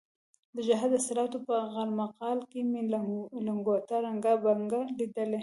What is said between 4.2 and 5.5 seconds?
بنګه لیدلې.